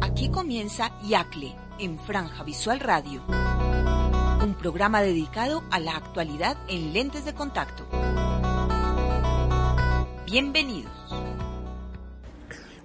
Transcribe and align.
Aquí 0.00 0.30
comienza 0.30 0.98
Yacle 1.02 1.54
en 1.78 1.98
Franja 1.98 2.42
Visual 2.42 2.80
Radio, 2.80 3.22
un 4.42 4.54
programa 4.58 5.02
dedicado 5.02 5.62
a 5.70 5.78
la 5.78 5.96
actualidad 5.96 6.56
en 6.68 6.94
lentes 6.94 7.26
de 7.26 7.34
contacto. 7.34 7.86
Bienvenidos. 10.24 11.25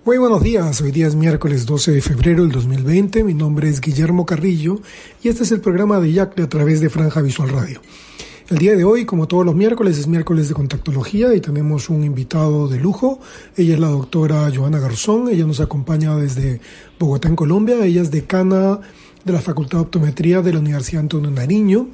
Muy 0.04 0.18
buenos 0.18 0.42
días, 0.42 0.82
hoy 0.82 0.90
día 0.90 1.06
es 1.06 1.14
miércoles 1.14 1.68
12 1.68 1.92
de 1.92 2.02
febrero 2.02 2.42
del 2.42 2.52
2020, 2.52 3.24
mi 3.24 3.36
nombre 3.36 3.70
es 3.70 3.80
Guillermo 3.80 4.26
Carrillo 4.26 4.82
y 5.22 5.28
este 5.28 5.44
es 5.44 5.52
el 5.52 5.62
programa 5.62 6.00
de 6.00 6.12
Yacle 6.12 6.44
a 6.44 6.50
través 6.50 6.82
de 6.82 6.90
Franja 6.90 7.22
Visual 7.22 7.50
Radio. 7.50 7.82
El 8.50 8.58
día 8.58 8.76
de 8.76 8.84
hoy, 8.84 9.06
como 9.06 9.28
todos 9.28 9.46
los 9.46 9.54
miércoles, 9.54 10.00
es 10.00 10.08
miércoles 10.08 10.50
de 10.50 10.56
contactología 10.56 11.36
y 11.36 11.40
tenemos 11.40 11.88
un 11.88 12.04
invitado 12.04 12.68
de 12.68 12.80
lujo. 12.80 13.20
Ella 13.56 13.76
es 13.76 13.80
la 13.80 13.90
doctora 13.90 14.52
Joana 14.52 14.80
Garzón, 14.80 15.30
ella 15.30 15.46
nos 15.46 15.60
acompaña 15.60 16.16
desde 16.16 16.62
Bogotá, 16.98 17.28
en 17.28 17.36
Colombia. 17.36 17.86
Ella 17.86 18.02
es 18.02 18.10
decana 18.10 18.80
de 19.24 19.34
la 19.34 19.40
Facultad 19.40 19.78
de 19.78 19.84
Optometría 19.84 20.42
de 20.42 20.54
la 20.54 20.60
Universidad 20.60 21.02
Antonio 21.02 21.30
Nariño. 21.30 21.90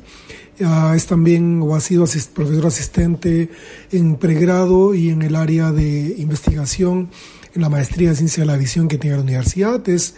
Ah, 0.63 0.93
es 0.95 1.07
también 1.07 1.61
o 1.61 1.75
ha 1.75 1.81
sido 1.81 2.05
profesor 2.33 2.67
asistente 2.67 3.49
en 3.91 4.15
pregrado 4.15 4.95
y 4.95 5.09
en 5.09 5.23
el 5.23 5.35
área 5.35 5.73
de 5.73 6.15
investigación 6.17 7.09
la 7.53 7.69
maestría 7.69 8.09
de 8.09 8.15
ciencia 8.15 8.43
de 8.43 8.47
la 8.47 8.57
visión 8.57 8.87
que 8.87 8.97
tiene 8.97 9.17
la 9.17 9.23
universidad. 9.23 9.87
Es, 9.89 10.15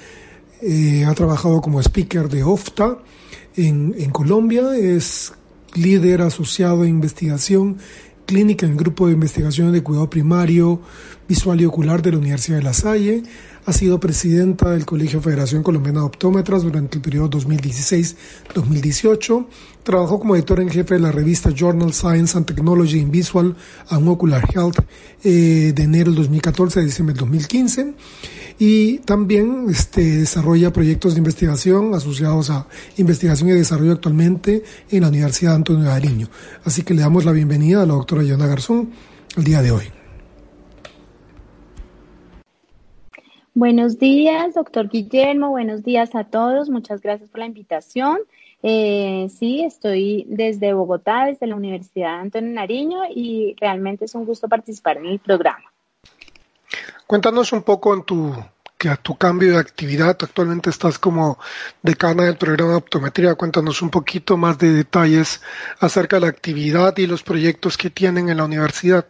eh, 0.62 1.06
ha 1.06 1.14
trabajado 1.14 1.62
como 1.62 1.80
speaker 1.80 2.30
de 2.30 2.44
OFTA 2.44 2.98
en, 3.56 3.96
en 3.98 4.10
Colombia. 4.12 4.76
Es 4.76 5.34
líder 5.76 6.22
asociado 6.22 6.84
en 6.84 6.90
investigación 6.90 7.78
clínica 8.26 8.66
en 8.66 8.74
el 8.74 8.78
grupo 8.78 9.08
de 9.08 9.14
investigación 9.14 9.72
de 9.72 9.82
cuidado 9.82 10.10
primario 10.10 10.82
visual 11.28 11.60
y 11.62 11.66
ocular 11.66 12.02
de 12.02 12.12
la 12.12 12.20
Universidad 12.20 12.58
de 12.58 12.64
La 12.64 12.74
Salle. 12.74 13.24
Ha 13.70 13.74
sido 13.74 14.00
presidenta 14.00 14.72
del 14.72 14.84
Colegio 14.84 15.22
Federación 15.22 15.62
Colombiana 15.62 16.00
de 16.00 16.08
Optómetras 16.08 16.64
durante 16.64 16.98
el 16.98 17.04
periodo 17.04 17.30
2016-2018. 17.38 19.46
Trabajó 19.84 20.20
como 20.20 20.36
editor 20.36 20.60
en 20.60 20.72
jefe 20.72 20.96
de 20.96 21.02
la 21.02 21.12
revista 21.12 21.52
Journal 21.52 21.94
Science 21.94 22.36
and 22.36 22.48
Technology 22.48 22.98
in 22.98 23.12
Visual 23.12 23.56
and 23.90 24.08
Ocular 24.08 24.44
Health 24.56 24.80
eh, 25.24 25.72
de 25.76 25.84
enero 25.84 26.10
del 26.10 26.16
2014 26.16 26.80
a 26.80 26.84
diciembre 26.84 27.14
del 27.14 27.20
2015 27.20 27.94
y 28.58 28.98
también 29.06 29.68
este, 29.70 30.18
desarrolla 30.18 30.74
proyectos 30.74 31.14
de 31.14 31.20
investigación 31.20 31.94
asociados 31.94 32.50
a 32.50 32.66
investigación 32.98 33.50
y 33.50 33.52
desarrollo 33.52 33.92
actualmente 33.92 34.64
en 34.90 35.02
la 35.02 35.10
Universidad 35.10 35.54
Antonio 35.54 35.84
de 35.84 35.92
Ariño. 35.92 36.28
Así 36.66 36.82
que 36.82 36.96
le 36.96 37.02
damos 37.02 37.24
la 37.24 37.34
bienvenida 37.34 37.84
a 37.84 37.86
la 37.86 37.94
doctora 37.94 38.24
Yana 38.24 38.48
Garzón 38.48 38.90
el 39.38 39.44
día 39.44 39.62
de 39.62 39.70
hoy. 39.70 39.99
Buenos 43.60 44.00
días, 44.00 44.54
doctor 44.54 44.88
Guillermo. 44.88 45.50
Buenos 45.50 45.84
días 45.84 46.16
a 46.16 46.24
todos. 46.24 46.70
Muchas 46.70 47.02
gracias 47.02 47.30
por 47.30 47.40
la 47.40 47.46
invitación. 47.46 48.20
Eh, 48.64 49.28
sí, 49.38 49.66
estoy 49.66 50.26
desde 50.30 50.72
Bogotá, 50.72 51.26
desde 51.26 51.46
la 51.46 51.58
Universidad 51.58 52.22
Antonio 52.22 52.54
Nariño 52.54 53.02
y 53.14 53.58
realmente 53.60 54.06
es 54.06 54.16
un 54.16 54.24
gusto 54.24 54.48
participar 54.48 54.96
en 54.96 55.08
el 55.08 55.20
programa. 55.20 55.74
Cuéntanos 57.06 57.52
un 57.52 57.64
poco 57.64 57.94
en 57.94 58.04
tu, 58.04 58.34
que 58.78 58.88
a 58.88 58.96
tu 58.96 59.18
cambio 59.18 59.52
de 59.52 59.60
actividad. 59.60 60.18
Actualmente 60.22 60.70
estás 60.70 60.98
como 60.98 61.38
decana 61.84 62.24
del 62.24 62.38
programa 62.38 62.72
de 62.72 62.78
optometría. 62.78 63.36
Cuéntanos 63.36 63.82
un 63.82 63.90
poquito 63.90 64.38
más 64.38 64.58
de 64.58 64.72
detalles 64.72 65.42
acerca 65.82 66.16
de 66.16 66.22
la 66.22 66.28
actividad 66.30 66.98
y 66.98 67.08
los 67.08 67.24
proyectos 67.24 67.78
que 67.78 67.90
tienen 67.90 68.30
en 68.30 68.38
la 68.38 68.46
universidad. 68.46 69.06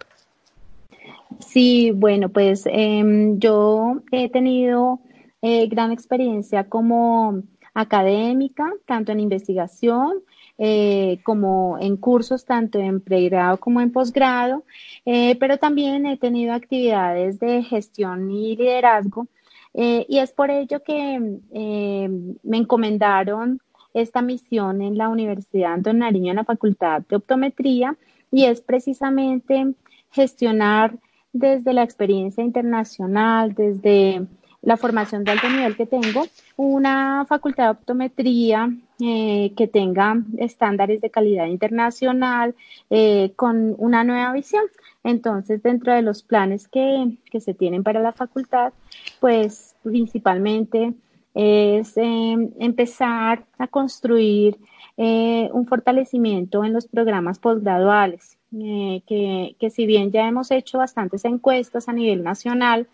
Sí, 1.38 1.92
bueno, 1.92 2.30
pues 2.30 2.64
em, 2.66 3.40
yo 3.40 4.02
he 4.12 4.30
tenido 4.30 5.00
eh, 5.42 5.68
gran 5.68 5.92
experiencia 5.92 6.68
como 6.68 7.44
académica, 7.74 8.74
tanto 8.86 9.12
en 9.12 9.20
investigación 9.20 10.24
eh, 10.58 11.20
como 11.24 11.78
en 11.80 11.98
cursos, 11.98 12.46
tanto 12.46 12.80
en 12.80 13.00
pregrado 13.00 13.58
como 13.60 13.80
en 13.80 13.92
posgrado, 13.92 14.66
eh, 15.06 15.36
pero 15.40 15.58
también 15.58 16.06
he 16.06 16.18
tenido 16.18 16.54
actividades 16.54 17.40
de 17.40 17.64
gestión 17.64 18.32
y 18.32 18.56
liderazgo. 18.56 19.28
y 19.74 20.18
es 20.20 20.32
por 20.34 20.50
ello 20.52 20.82
que 20.84 21.16
em, 21.52 22.36
me 22.44 22.58
encomendaron 22.58 23.62
esta 23.94 24.22
misión 24.22 24.82
en 24.82 24.98
la 24.98 25.10
Universidad 25.10 25.74
Antonio 25.74 26.00
Nariño 26.06 26.32
en 26.32 26.38
la 26.38 26.44
Facultad 26.44 27.04
de 27.08 27.16
Optometría 27.18 27.98
y 28.32 28.46
es 28.46 28.62
precisamente 28.62 29.74
gestionar 30.12 30.98
desde 31.34 31.74
la 31.74 31.84
experiencia 31.84 32.44
internacional, 32.44 33.54
desde 33.54 34.28
la 34.62 34.78
formación 34.78 35.24
de 35.24 35.32
alto 35.32 35.50
nivel 35.50 35.76
que 35.76 35.86
tengo, 35.86 36.26
una 36.58 37.26
facultad 37.28 37.66
de 37.66 37.70
optometría 37.72 38.70
eh, 39.00 39.54
que 39.56 39.68
tenga 39.68 40.22
estándares 40.38 41.00
de 41.02 41.10
calidad 41.10 41.46
internacional 41.46 42.56
eh, 42.90 43.32
con 43.36 43.76
una 43.78 44.04
nueva 44.04 44.34
visión. 44.34 44.66
Entonces, 45.04 45.64
dentro 45.64 45.94
de 45.94 46.02
los 46.02 46.24
planes 46.24 46.68
que, 46.68 47.18
que 47.32 47.40
se 47.40 47.54
tienen 47.54 47.84
para 47.84 48.02
la 48.02 48.12
facultad, 48.12 48.74
pues 49.22 49.76
principalmente 49.84 50.94
es 51.34 51.96
eh, 51.96 52.50
empezar 52.60 53.46
a 53.58 53.68
construir 53.68 54.58
un 54.98 55.66
fortalecimiento 55.66 56.66
en 56.66 56.74
los 56.74 56.86
programas 56.88 57.40
postgraduales 57.40 58.39
eh, 58.52 59.02
que, 59.06 59.56
que, 59.60 59.70
si 59.70 59.86
bien 59.86 60.12
ya 60.12 60.28
hemos 60.28 60.52
hecho 60.52 60.80
bastantes 60.80 61.26
encuestas 61.26 61.88
a 61.88 61.94
nivel 61.94 62.24
nacional, 62.24 62.88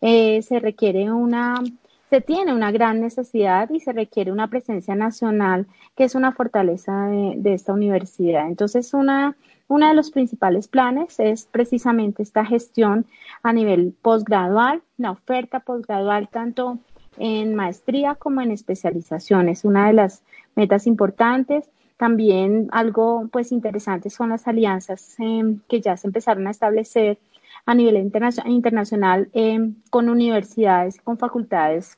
eh, 0.00 0.40
se 0.42 0.58
requiere 0.58 1.12
una, 1.12 1.62
se 2.10 2.20
tiene 2.20 2.54
una 2.54 2.72
gran 2.72 3.00
necesidad 3.00 3.68
y 3.70 3.80
se 3.80 3.92
requiere 3.92 4.32
una 4.32 4.48
presencia 4.48 4.94
nacional 4.94 5.66
que 5.96 6.04
es 6.04 6.14
una 6.14 6.32
fortaleza 6.32 7.06
de, 7.06 7.34
de 7.36 7.54
esta 7.54 7.72
universidad. 7.72 8.46
Entonces, 8.46 8.94
una, 8.94 9.36
uno 9.68 9.88
de 9.88 9.94
los 9.94 10.10
principales 10.10 10.68
planes 10.68 11.20
es 11.20 11.46
precisamente 11.46 12.22
esta 12.22 12.44
gestión 12.44 13.06
a 13.42 13.52
nivel 13.52 13.94
postgradual, 14.00 14.82
la 14.96 15.10
oferta 15.10 15.60
postgradual 15.60 16.28
tanto 16.28 16.78
en 17.18 17.54
maestría 17.54 18.14
como 18.14 18.40
en 18.40 18.50
especialización. 18.50 19.48
Es 19.48 19.64
una 19.64 19.86
de 19.86 19.92
las 19.92 20.22
metas 20.54 20.86
importantes 20.86 21.68
también 22.02 22.68
algo 22.72 23.28
pues 23.30 23.52
interesante 23.52 24.10
son 24.10 24.30
las 24.30 24.48
alianzas 24.48 25.14
em, 25.20 25.60
que 25.68 25.80
ya 25.80 25.96
se 25.96 26.08
empezaron 26.08 26.48
a 26.48 26.50
establecer 26.50 27.20
a 27.64 27.76
nivel 27.76 27.96
internacional 28.44 29.30
em, 29.32 29.76
con 29.88 30.08
universidades 30.08 31.00
con 31.00 31.16
facultades 31.16 31.96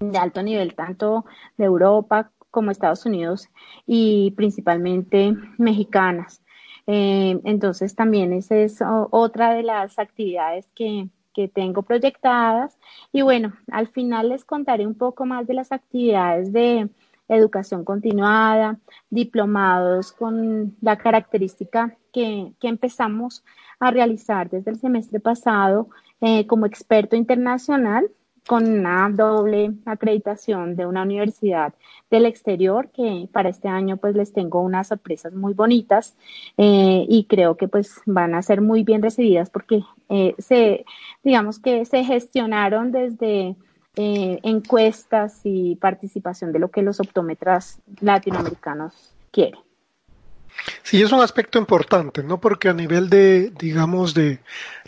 de 0.00 0.16
alto 0.16 0.42
nivel, 0.42 0.74
tanto 0.74 1.26
de 1.58 1.66
Europa 1.66 2.30
como 2.50 2.70
Estados 2.70 3.04
Unidos 3.04 3.50
y 3.86 4.30
principalmente 4.38 5.34
mexicanas. 5.58 6.42
Em, 6.86 7.42
entonces 7.44 7.94
también 7.94 8.32
esa 8.32 8.56
es 8.56 8.78
otra 9.10 9.52
de 9.52 9.64
las 9.64 9.98
actividades 9.98 10.66
que, 10.74 11.10
que 11.34 11.48
tengo 11.48 11.82
proyectadas. 11.82 12.78
Y 13.12 13.20
bueno, 13.20 13.52
al 13.70 13.88
final 13.88 14.30
les 14.30 14.46
contaré 14.46 14.86
un 14.86 14.94
poco 14.94 15.26
más 15.26 15.46
de 15.46 15.52
las 15.52 15.72
actividades 15.72 16.54
de, 16.54 16.88
educación 17.28 17.84
continuada, 17.84 18.78
diplomados 19.10 20.12
con 20.12 20.76
la 20.80 20.98
característica 20.98 21.96
que, 22.12 22.52
empezamos 22.62 23.44
a 23.80 23.90
realizar 23.90 24.50
desde 24.50 24.70
el 24.70 24.78
semestre 24.78 25.20
pasado 25.20 25.88
eh, 26.20 26.46
como 26.46 26.66
experto 26.66 27.16
internacional 27.16 28.10
con 28.46 28.66
una 28.68 29.08
doble 29.08 29.72
acreditación 29.84 30.74
de 30.74 30.86
una 30.86 31.02
universidad 31.02 31.74
del 32.10 32.26
exterior 32.26 32.90
que 32.90 33.28
para 33.32 33.48
este 33.48 33.68
año 33.68 33.96
pues 33.96 34.16
les 34.16 34.32
tengo 34.32 34.60
unas 34.60 34.88
sorpresas 34.88 35.32
muy 35.32 35.54
bonitas 35.54 36.16
eh, 36.56 37.06
y 37.08 37.24
creo 37.24 37.56
que 37.56 37.68
pues 37.68 38.00
van 38.04 38.34
a 38.34 38.42
ser 38.42 38.60
muy 38.60 38.82
bien 38.82 39.02
recibidas 39.02 39.48
porque 39.48 39.82
eh, 40.08 40.34
se 40.38 40.84
digamos 41.22 41.60
que 41.60 41.84
se 41.84 42.04
gestionaron 42.04 42.90
desde 42.90 43.56
eh, 43.96 44.38
encuestas 44.42 45.40
y 45.44 45.76
participación 45.76 46.52
de 46.52 46.58
lo 46.58 46.70
que 46.70 46.82
los 46.82 47.00
optómetras 47.00 47.78
latinoamericanos 48.00 49.12
quieren. 49.30 49.60
Sí, 50.82 51.02
es 51.02 51.12
un 51.12 51.20
aspecto 51.20 51.58
importante, 51.58 52.22
¿no? 52.22 52.40
Porque 52.40 52.68
a 52.68 52.74
nivel 52.74 53.08
de, 53.08 53.50
digamos, 53.58 54.14
de 54.14 54.40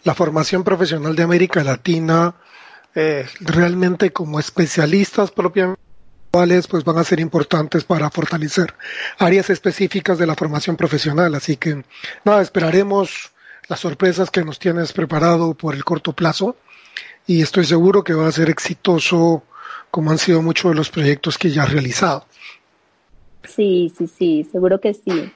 la 0.05 0.15
formación 0.15 0.65
profesional 0.65 1.17
de 1.17 1.23
América 1.23 1.65
Latina, 1.65 2.35
eh, 2.95 3.27
realmente 3.41 4.12
como 4.12 4.39
especialistas 4.39 5.31
propiamente 5.31 5.85
pues 6.69 6.83
van 6.85 6.99
a 6.99 7.05
ser 7.05 7.21
importantes 7.21 7.85
para 7.85 8.11
fortalecer 8.11 8.75
áreas 9.19 9.51
específicas 9.51 10.19
de 10.19 10.27
la 10.27 10.35
formación 10.35 10.77
profesional. 10.77 11.35
Así 11.35 11.56
que 11.56 11.85
nada, 12.25 12.43
esperaremos 12.43 13.31
las 13.69 13.81
sorpresas 13.81 14.31
que 14.31 14.45
nos 14.45 14.59
tienes 14.59 14.93
preparado 14.93 15.55
por 15.55 15.75
el 15.75 15.85
corto 15.85 16.12
plazo 16.12 16.56
y 17.26 17.43
estoy 17.43 17.65
seguro 17.65 18.05
que 18.05 18.15
va 18.15 18.29
a 18.29 18.32
ser 18.32 18.50
exitoso 18.50 19.43
como 19.91 20.11
han 20.11 20.19
sido 20.19 20.43
muchos 20.43 20.73
de 20.73 20.76
los 20.76 20.91
proyectos 20.91 21.38
que 21.38 21.50
ya 21.50 21.62
has 21.62 21.73
realizado. 21.73 22.26
Sí, 23.44 23.93
sí, 23.97 24.06
sí, 24.09 24.49
seguro 24.50 24.81
que 24.81 24.94
sí. 24.94 25.32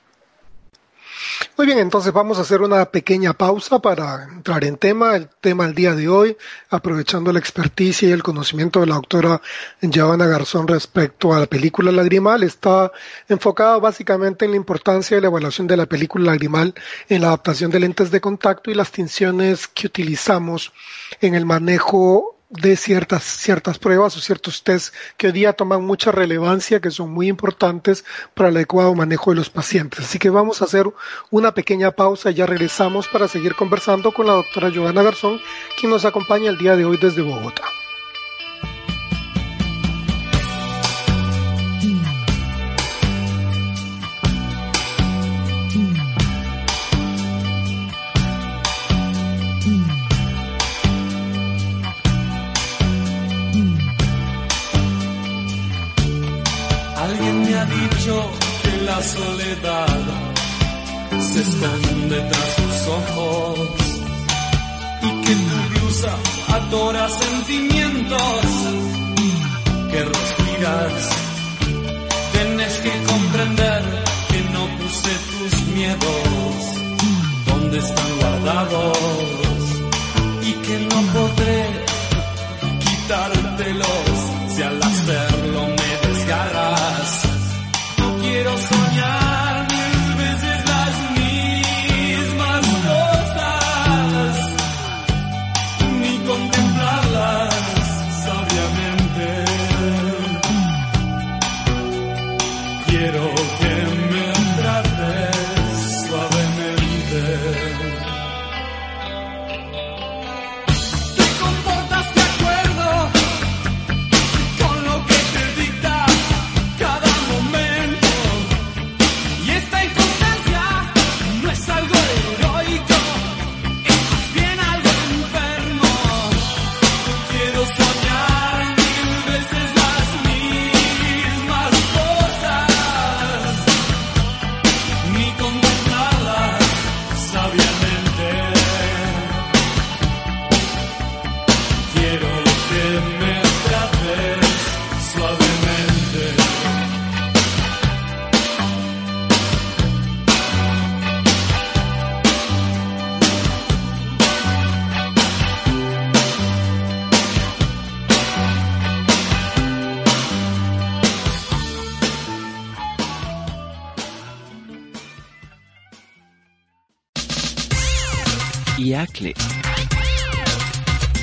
Muy 1.58 1.66
bien, 1.66 1.80
entonces 1.80 2.12
vamos 2.12 2.38
a 2.38 2.42
hacer 2.42 2.62
una 2.62 2.84
pequeña 2.84 3.32
pausa 3.32 3.80
para 3.80 4.28
entrar 4.32 4.62
en 4.62 4.76
tema, 4.76 5.16
el 5.16 5.28
tema 5.40 5.66
del 5.66 5.74
día 5.74 5.92
de 5.96 6.08
hoy, 6.08 6.36
aprovechando 6.70 7.32
la 7.32 7.40
experticia 7.40 8.08
y 8.08 8.12
el 8.12 8.22
conocimiento 8.22 8.78
de 8.78 8.86
la 8.86 8.94
doctora 8.94 9.42
Giovanna 9.82 10.28
Garzón 10.28 10.68
respecto 10.68 11.34
a 11.34 11.40
la 11.40 11.46
película 11.46 11.90
Lagrimal. 11.90 12.44
Está 12.44 12.92
enfocada 13.28 13.76
básicamente 13.78 14.44
en 14.44 14.52
la 14.52 14.56
importancia 14.56 15.16
de 15.16 15.20
la 15.20 15.26
evaluación 15.26 15.66
de 15.66 15.76
la 15.76 15.86
película 15.86 16.26
Lagrimal 16.26 16.74
en 17.08 17.22
la 17.22 17.26
adaptación 17.26 17.72
de 17.72 17.80
lentes 17.80 18.12
de 18.12 18.20
contacto 18.20 18.70
y 18.70 18.74
las 18.74 18.92
tinciones 18.92 19.66
que 19.66 19.88
utilizamos 19.88 20.72
en 21.20 21.34
el 21.34 21.44
manejo 21.44 22.37
de 22.50 22.76
ciertas, 22.76 23.24
ciertas 23.24 23.78
pruebas 23.78 24.16
o 24.16 24.20
ciertos 24.20 24.62
test 24.62 24.94
que 25.16 25.26
hoy 25.26 25.32
día 25.32 25.52
toman 25.52 25.84
mucha 25.84 26.12
relevancia, 26.12 26.80
que 26.80 26.90
son 26.90 27.10
muy 27.10 27.28
importantes 27.28 28.04
para 28.34 28.48
el 28.48 28.56
adecuado 28.56 28.94
manejo 28.94 29.30
de 29.30 29.36
los 29.36 29.50
pacientes. 29.50 30.00
Así 30.00 30.18
que 30.18 30.30
vamos 30.30 30.62
a 30.62 30.64
hacer 30.64 30.86
una 31.30 31.52
pequeña 31.52 31.90
pausa 31.90 32.30
y 32.30 32.34
ya 32.34 32.46
regresamos 32.46 33.08
para 33.08 33.28
seguir 33.28 33.54
conversando 33.54 34.12
con 34.12 34.26
la 34.26 34.34
doctora 34.34 34.72
Joana 34.74 35.02
Garzón, 35.02 35.40
quien 35.78 35.90
nos 35.90 36.04
acompaña 36.04 36.50
el 36.50 36.58
día 36.58 36.76
de 36.76 36.84
hoy 36.84 36.98
desde 37.00 37.22
Bogotá. 37.22 37.64
Soledad. 59.18 60.00
Se 61.32 61.40
esconde 61.40 62.18
tras 62.30 62.56
tus 62.56 62.78
ojos. 63.00 63.58
Y 65.02 65.10
que 65.24 65.34
tu 65.48 65.58
blusa 65.70 66.12
adora 66.56 67.08
sentimientos. 67.08 68.42
Que 69.90 70.00
respiras. 70.04 70.94
Tienes 72.32 72.74
que 72.84 72.94
comprender 73.12 73.82
que 74.30 74.40
no 74.54 74.62
puse 74.78 75.12
tus 75.32 75.54
miedos. 75.76 76.54
Donde 77.46 77.78
están 77.78 78.10
guardados 78.20 79.47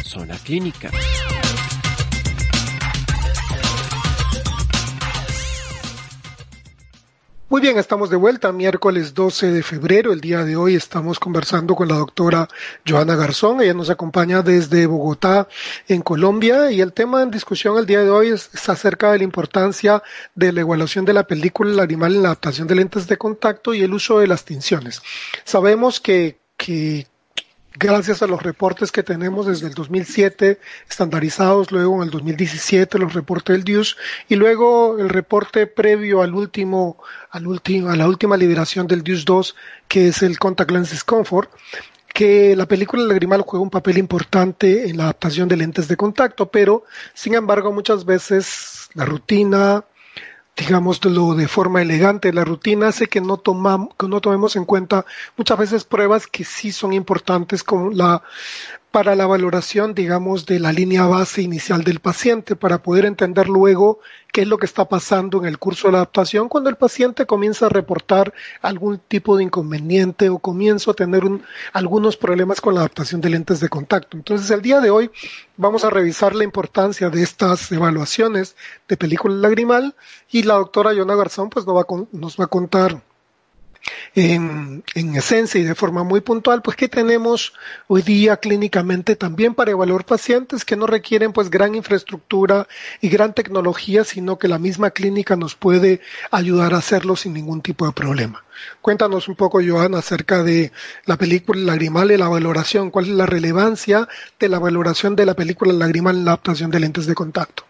Zona 0.04 0.36
clínica. 0.44 0.92
Muy 7.48 7.62
bien, 7.62 7.78
estamos 7.78 8.10
de 8.10 8.18
vuelta, 8.18 8.52
miércoles 8.52 9.14
12 9.14 9.54
de 9.54 9.64
febrero. 9.64 10.12
El 10.12 10.20
día 10.20 10.44
de 10.44 10.58
hoy 10.58 10.76
estamos 10.76 11.18
conversando 11.18 11.76
con 11.76 11.88
la 11.88 11.96
doctora 11.96 12.50
Joana 12.86 13.16
Garzón. 13.16 13.62
Ella 13.62 13.74
nos 13.74 13.90
acompaña 13.90 14.42
desde 14.42 14.86
Bogotá, 14.86 15.48
en 15.88 16.02
Colombia, 16.02 16.72
y 16.72 16.82
el 16.82 16.92
tema 16.92 17.22
en 17.22 17.32
discusión 17.32 17.78
el 17.78 17.86
día 17.86 18.02
de 18.02 18.10
hoy 18.10 18.32
es, 18.32 18.50
acerca 18.68 19.14
de 19.14 19.20
la 19.20 19.24
importancia 19.24 20.04
de 20.34 20.52
la 20.52 20.60
evaluación 20.60 21.06
de 21.06 21.14
la 21.14 21.26
película 21.26 21.72
El 21.72 21.80
animal 21.80 22.16
en 22.16 22.24
la 22.24 22.30
adaptación 22.30 22.68
de 22.68 22.76
lentes 22.76 23.08
de 23.08 23.18
contacto 23.18 23.74
y 23.74 23.82
el 23.82 23.94
uso 23.94 24.20
de 24.20 24.28
las 24.28 24.44
tinciones. 24.44 25.02
Sabemos 25.46 26.02
que, 26.02 26.38
que 26.58 27.08
gracias 27.78 28.22
a 28.22 28.28
los 28.28 28.42
reportes 28.44 28.92
que 28.92 29.04
tenemos 29.04 29.46
desde 29.46 29.68
el 29.68 29.74
2007 29.74 30.60
estandarizados, 30.90 31.72
luego 31.72 31.98
en 31.98 32.04
el 32.04 32.10
2017 32.10 33.00
los 33.00 33.14
reportes 33.14 33.56
del 33.56 33.64
DIUS 33.64 33.98
y 34.30 34.36
luego 34.36 34.98
el 35.00 35.10
reporte 35.10 35.68
previo 35.68 36.22
al 36.22 36.34
último, 36.34 36.98
al 37.30 37.48
último, 37.48 37.90
a 37.90 37.96
la 37.96 38.08
última 38.08 38.38
liberación 38.38 38.88
del 38.88 39.04
DIUS 39.04 39.26
2 39.26 39.56
que 39.88 40.08
es 40.10 40.22
el 40.22 40.40
Contact 40.40 40.72
Lens 40.72 40.92
Discomfort 40.92 41.50
que 42.16 42.56
la 42.56 42.66
película 42.66 43.04
Lagrimal 43.04 43.42
juega 43.42 43.62
un 43.62 43.70
papel 43.70 43.98
importante 43.98 44.88
en 44.88 44.96
la 44.96 45.04
adaptación 45.04 45.50
de 45.50 45.58
lentes 45.58 45.90
de 45.90 45.98
contacto, 45.98 46.50
pero 46.50 46.86
sin 47.14 47.34
embargo 47.34 47.74
muchas 47.74 48.06
veces 48.06 48.88
la 48.94 49.04
rutina, 49.04 49.84
digámoslo 50.56 51.36
de 51.36 51.48
forma 51.48 51.82
elegante, 51.82 52.32
la 52.32 52.46
rutina 52.46 52.88
hace 52.88 53.08
que 53.08 53.22
no, 53.22 53.38
tomamos, 53.38 53.90
que 54.00 54.08
no 54.08 54.22
tomemos 54.22 54.56
en 54.56 54.66
cuenta 54.66 55.06
muchas 55.36 55.58
veces 55.58 55.84
pruebas 55.84 56.28
que 56.28 56.44
sí 56.44 56.72
son 56.72 56.94
importantes 56.94 57.64
como 57.64 57.92
la 57.92 58.24
para 58.96 59.14
la 59.18 59.28
valoración, 59.28 59.94
digamos, 59.94 60.46
de 60.46 60.58
la 60.58 60.72
línea 60.72 61.06
base 61.06 61.42
inicial 61.42 61.84
del 61.84 62.00
paciente, 62.00 62.56
para 62.56 62.82
poder 62.82 63.04
entender 63.04 63.50
luego 63.50 64.00
qué 64.32 64.44
es 64.44 64.48
lo 64.48 64.58
que 64.58 64.66
está 64.66 64.88
pasando 64.88 65.40
en 65.40 65.48
el 65.48 65.60
curso 65.60 65.90
de 65.90 65.92
la 65.92 65.98
adaptación 65.98 66.48
cuando 66.48 66.70
el 66.70 66.78
paciente 66.78 67.26
comienza 67.26 67.66
a 67.66 67.70
reportar 67.70 68.34
algún 68.62 69.00
tipo 69.00 69.36
de 69.36 69.44
inconveniente 69.44 70.30
o 70.30 70.40
comienza 70.40 70.92
a 70.92 70.94
tener 70.94 71.24
algunos 71.74 72.16
problemas 72.16 72.62
con 72.62 72.74
la 72.74 72.80
adaptación 72.80 73.20
de 73.20 73.32
lentes 73.32 73.60
de 73.60 73.68
contacto. 73.68 74.16
Entonces, 74.16 74.50
el 74.50 74.62
día 74.62 74.80
de 74.80 74.92
hoy 74.92 75.12
vamos 75.58 75.84
a 75.84 75.90
revisar 75.90 76.34
la 76.34 76.46
importancia 76.46 77.10
de 77.10 77.22
estas 77.22 77.70
evaluaciones 77.74 78.56
de 78.88 78.96
película 78.96 79.36
lagrimal 79.36 79.94
y 80.32 80.44
la 80.44 80.54
doctora 80.54 80.94
Yona 80.94 81.16
Garzón 81.16 81.50
pues 81.50 81.66
nos 81.66 81.76
va 81.76 81.82
a, 81.82 82.08
nos 82.14 82.40
va 82.40 82.46
a 82.46 82.48
contar 82.48 83.02
en, 84.16 84.84
esencia 84.96 85.60
y 85.60 85.64
de 85.64 85.76
forma 85.76 86.04
muy 86.04 86.22
puntual, 86.22 86.62
pues 86.62 86.78
qué 86.78 86.88
tenemos 86.88 87.54
hoy 87.88 88.02
día 88.02 88.38
clínicamente 88.38 89.16
también 89.16 89.54
para 89.54 89.72
evaluar 89.72 90.06
pacientes 90.06 90.66
que 90.66 90.76
no 90.76 90.88
requieren 90.88 91.34
pues 91.34 91.50
gran 91.50 91.76
infraestructura 91.76 92.68
y 93.02 93.10
gran 93.10 93.34
tecnología, 93.34 94.04
sino 94.04 94.38
que 94.38 94.48
la 94.48 94.60
misma 94.60 94.92
clínica 94.92 95.36
nos 95.36 95.56
puede 95.56 96.02
ayudar 96.32 96.74
a 96.74 96.78
hacerlo 96.78 97.16
sin 97.16 97.34
ningún 97.34 97.62
tipo 97.62 97.86
de 97.86 97.94
problema. 97.94 98.44
Cuéntanos 98.82 99.28
un 99.28 99.36
poco, 99.36 99.60
Joan, 99.66 99.96
acerca 99.96 100.44
de 100.44 100.72
la 101.06 101.18
película 101.18 101.60
Lagrimal 101.62 102.12
y 102.12 102.18
la 102.18 102.30
valoración. 102.30 102.90
¿Cuál 102.90 103.06
es 103.06 103.12
la 103.12 103.26
relevancia 103.26 104.08
de 104.40 104.50
la 104.50 104.60
valoración 104.60 105.16
de 105.16 105.26
la 105.26 105.34
película 105.34 105.74
Lagrimal 105.74 106.18
en 106.18 106.26
la 106.26 106.32
adaptación 106.32 106.72
de 106.72 106.80
lentes 106.80 107.06
de 107.06 107.16
contacto? 107.16 107.66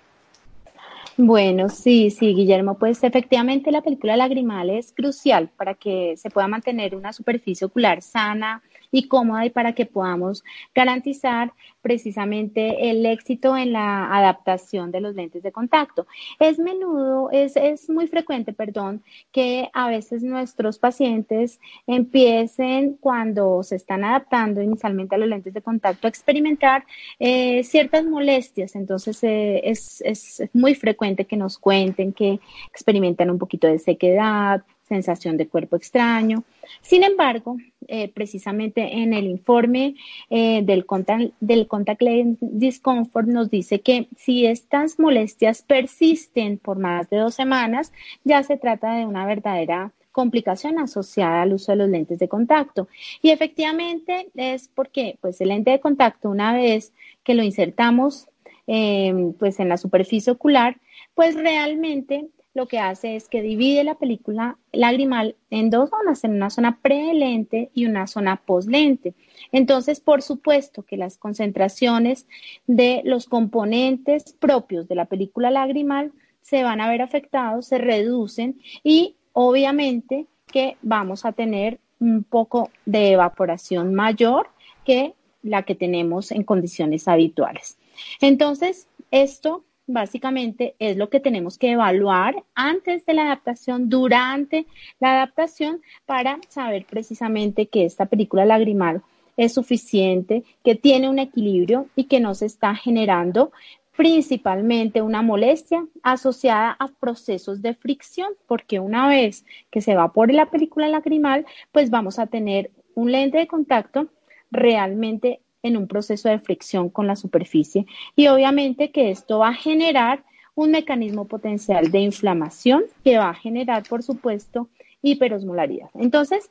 Bueno, 1.17 1.69
sí, 1.69 2.09
sí, 2.11 2.33
Guillermo, 2.33 2.77
pues 2.77 3.01
efectivamente 3.03 3.71
la 3.71 3.81
película 3.81 4.17
lagrimal 4.17 4.69
es 4.69 4.91
crucial 4.91 5.49
para 5.55 5.73
que 5.73 6.17
se 6.17 6.29
pueda 6.29 6.49
mantener 6.49 6.93
una 6.93 7.13
superficie 7.13 7.65
ocular 7.65 8.01
sana, 8.01 8.61
y 8.95 9.07
cómoda 9.07 9.45
y 9.45 9.49
para 9.49 9.73
que 9.73 9.85
podamos 9.85 10.43
garantizar 10.73 11.53
precisamente 11.81 12.89
el 12.89 13.05
éxito 13.05 13.55
en 13.57 13.73
la 13.73 14.15
adaptación 14.15 14.91
de 14.91 15.01
los 15.01 15.13
lentes 15.15 15.43
de 15.43 15.51
contacto. 15.51 16.07
Es 16.39 16.57
menudo, 16.57 17.29
es, 17.31 17.55
es 17.57 17.89
muy 17.89 18.07
frecuente, 18.07 18.53
perdón, 18.53 19.03
que 19.31 19.69
a 19.73 19.89
veces 19.89 20.23
nuestros 20.23 20.79
pacientes 20.79 21.59
empiecen 21.85 22.95
cuando 22.99 23.61
se 23.63 23.75
están 23.75 24.03
adaptando 24.03 24.61
inicialmente 24.61 25.15
a 25.15 25.17
los 25.17 25.29
lentes 25.29 25.53
de 25.53 25.61
contacto 25.61 26.07
a 26.07 26.09
experimentar 26.09 26.85
eh, 27.19 27.63
ciertas 27.63 28.05
molestias. 28.05 28.75
Entonces 28.75 29.23
eh, 29.23 29.61
es, 29.65 30.01
es 30.01 30.43
muy 30.53 30.73
frecuente 30.73 31.04
que 31.13 31.37
nos 31.37 31.57
cuenten 31.57 32.13
que 32.13 32.39
experimentan 32.69 33.29
un 33.29 33.37
poquito 33.37 33.67
de 33.67 33.79
sequedad, 33.79 34.63
sensación 34.87 35.37
de 35.37 35.47
cuerpo 35.47 35.75
extraño. 35.75 36.43
Sin 36.81 37.03
embargo, 37.03 37.57
eh, 37.87 38.09
precisamente 38.09 38.81
en 39.01 39.13
el 39.13 39.25
informe 39.25 39.95
eh, 40.29 40.61
del, 40.63 40.85
contact, 40.85 41.33
del 41.39 41.67
contact 41.67 42.01
lens 42.01 42.37
discomfort 42.41 43.27
nos 43.27 43.49
dice 43.49 43.81
que 43.81 44.07
si 44.15 44.45
estas 44.45 44.99
molestias 44.99 45.61
persisten 45.61 46.57
por 46.57 46.79
más 46.79 47.09
de 47.09 47.17
dos 47.17 47.35
semanas, 47.35 47.91
ya 48.23 48.43
se 48.43 48.57
trata 48.57 48.95
de 48.95 49.05
una 49.05 49.25
verdadera 49.25 49.91
complicación 50.11 50.79
asociada 50.79 51.41
al 51.41 51.53
uso 51.53 51.73
de 51.73 51.77
los 51.77 51.89
lentes 51.89 52.19
de 52.19 52.29
contacto. 52.29 52.87
Y 53.21 53.31
efectivamente 53.31 54.29
es 54.35 54.69
porque 54.73 55.17
pues 55.19 55.41
el 55.41 55.49
lente 55.49 55.71
de 55.71 55.79
contacto, 55.79 56.29
una 56.29 56.53
vez 56.53 56.93
que 57.23 57.33
lo 57.33 57.43
insertamos 57.43 58.29
eh, 58.67 59.13
pues 59.37 59.59
en 59.59 59.69
la 59.69 59.77
superficie 59.77 60.31
ocular, 60.31 60.77
pues 61.15 61.35
realmente 61.35 62.27
lo 62.53 62.67
que 62.67 62.79
hace 62.79 63.17
es 63.17 63.27
que 63.27 63.41
divide 63.41 63.83
la 63.83 63.95
película 63.95 64.57
lagrimal 64.71 65.35
en 65.49 65.69
dos 65.69 65.89
zonas, 65.89 66.23
en 66.23 66.35
una 66.35 66.49
zona 66.49 66.79
pre-lente 66.81 67.69
y 67.73 67.85
una 67.85 68.07
zona 68.07 68.37
post-lente. 68.37 69.13
Entonces, 69.51 69.99
por 69.99 70.21
supuesto 70.21 70.83
que 70.83 70.95
las 70.95 71.17
concentraciones 71.17 72.27
de 72.65 73.01
los 73.03 73.27
componentes 73.27 74.33
propios 74.39 74.87
de 74.87 74.95
la 74.95 75.05
película 75.05 75.51
lagrimal 75.51 76.13
se 76.41 76.63
van 76.63 76.79
a 76.79 76.89
ver 76.89 77.01
afectados, 77.01 77.65
se 77.67 77.77
reducen 77.77 78.61
y 78.83 79.15
obviamente 79.33 80.27
que 80.47 80.77
vamos 80.81 81.25
a 81.25 81.33
tener 81.33 81.79
un 81.99 82.23
poco 82.23 82.69
de 82.85 83.11
evaporación 83.11 83.93
mayor 83.93 84.49
que 84.85 85.13
la 85.43 85.63
que 85.63 85.75
tenemos 85.75 86.31
en 86.31 86.43
condiciones 86.43 87.07
habituales. 87.07 87.77
Entonces, 88.21 88.87
esto 89.11 89.63
básicamente 89.87 90.75
es 90.79 90.97
lo 90.97 91.09
que 91.09 91.19
tenemos 91.19 91.57
que 91.57 91.71
evaluar 91.71 92.43
antes 92.55 93.05
de 93.05 93.13
la 93.13 93.23
adaptación, 93.23 93.89
durante 93.89 94.65
la 94.99 95.13
adaptación, 95.13 95.81
para 96.05 96.39
saber 96.49 96.85
precisamente 96.85 97.67
que 97.67 97.85
esta 97.85 98.05
película 98.05 98.45
lagrimal 98.45 99.01
es 99.37 99.53
suficiente, 99.53 100.43
que 100.63 100.75
tiene 100.75 101.09
un 101.09 101.19
equilibrio 101.19 101.87
y 101.95 102.05
que 102.05 102.19
no 102.19 102.33
se 102.35 102.45
está 102.45 102.75
generando 102.75 103.51
principalmente 103.95 105.01
una 105.01 105.21
molestia 105.21 105.85
asociada 106.03 106.75
a 106.79 106.87
procesos 106.87 107.61
de 107.61 107.73
fricción, 107.73 108.33
porque 108.45 108.79
una 108.79 109.07
vez 109.07 109.45
que 109.71 109.81
se 109.81 109.93
evapore 109.93 110.33
la 110.33 110.49
película 110.49 110.87
lagrimal, 110.87 111.45
pues 111.71 111.89
vamos 111.89 112.19
a 112.19 112.27
tener 112.27 112.71
un 112.93 113.11
lente 113.11 113.37
de 113.37 113.47
contacto 113.47 114.07
realmente 114.51 115.39
en 115.65 115.77
un 115.77 115.87
proceso 115.87 116.29
de 116.29 116.39
fricción 116.39 116.89
con 116.89 117.07
la 117.07 117.15
superficie 117.15 117.85
y 118.15 118.27
obviamente 118.27 118.91
que 118.91 119.09
esto 119.09 119.39
va 119.39 119.49
a 119.49 119.53
generar 119.53 120.23
un 120.53 120.71
mecanismo 120.71 121.25
potencial 121.25 121.91
de 121.91 121.99
inflamación 121.99 122.83
que 123.03 123.17
va 123.17 123.29
a 123.29 123.33
generar, 123.33 123.83
por 123.89 124.03
supuesto, 124.03 124.69
hiperosmolaridad. 125.01 125.89
Entonces, 125.95 126.49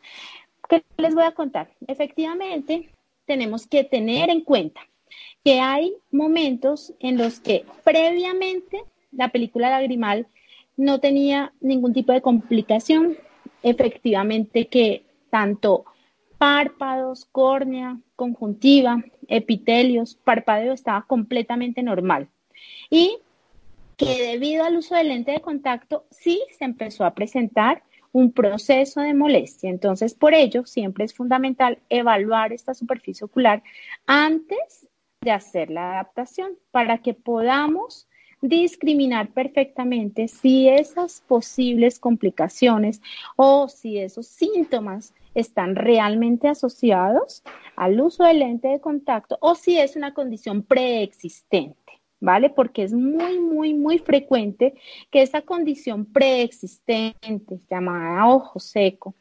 ¿qué 0.69 0.83
les 0.99 1.15
voy 1.15 1.25
a 1.25 1.33
contar? 1.33 1.71
Efectivamente, 1.87 2.91
tenemos 3.25 3.67
que 3.67 3.85
tener 3.85 4.31
en 4.31 4.43
cuenta 4.43 4.81
que 5.45 5.61
hay 5.61 5.95
momentos 6.11 6.93
en 6.99 7.17
los 7.17 7.41
que 7.41 7.65
previamente 7.85 8.83
la 9.13 9.29
película 9.29 9.71
lagrimal 9.71 10.27
no 10.77 10.99
tenía 10.99 11.53
ningún 11.61 11.93
tipo 11.93 12.13
de 12.13 12.21
complicación. 12.21 13.17
Efectivamente 13.63 14.67
que 14.67 15.05
tanto 15.31 15.85
párpados, 16.39 17.27
córnea, 17.27 17.99
conjuntiva, 18.17 19.03
epitelios, 19.29 20.17
parpadeo 20.17 20.73
estaba 20.73 21.03
completamente 21.03 21.83
normal. 21.83 22.29
Y 22.91 23.19
que 23.97 24.23
debido 24.23 24.65
al 24.65 24.77
uso 24.77 24.95
del 24.95 25.09
lente 25.09 25.33
de 25.33 25.41
contacto 25.41 26.05
sí 26.11 26.43
se 26.59 26.65
empezó 26.65 27.05
a 27.05 27.15
presentar 27.15 27.83
un 28.13 28.33
proceso 28.33 29.01
de 29.01 29.15
molestia. 29.15 29.71
Entonces, 29.71 30.15
por 30.15 30.35
ello, 30.35 30.65
siempre 30.67 31.05
es 31.05 31.15
fundamental 31.15 31.79
evaluar 31.89 32.53
esta 32.53 32.75
superficie 32.75 33.25
ocular 33.25 33.63
antes 34.07 34.89
de 35.21 35.33
hacer 35.33 35.71
la 35.71 35.95
adaptación 35.95 36.53
para 36.71 36.99
que 36.99 37.15
podamos 37.15 38.07
discriminar 38.49 39.29
perfectamente 39.29 40.29
si 40.29 40.69
esas 40.69 41.23
posibles 41.23 41.99
complicaciones 41.99 43.01
o 43.37 43.69
si 43.69 43.99
esos 43.99 44.27
síntomas 44.27 45.15
están 45.35 45.77
realmente 45.77 46.49
asociados 46.49 47.43
al 47.75 47.99
uso 47.99 48.25
del 48.25 48.41
lente 48.41 48.69
de 48.69 48.81
contacto 48.81 49.39
o 49.41 49.55
si 49.55 49.79
es 49.79 49.97
una 49.97 50.13
condición 50.13 50.63
preexistente. 50.63 51.79
¿Vale? 52.21 52.49
Porque 52.49 52.85
es 52.85 52.95
muy, 52.95 53.39
muy, 53.39 53.75
muy 53.75 53.99
frecuente 53.99 54.75
que 55.11 55.21
esa 55.21 55.43
condición 55.43 56.07
preexistente, 56.07 57.61
llamada 57.69 58.27
ojo 58.29 58.59
seco, 58.61 59.15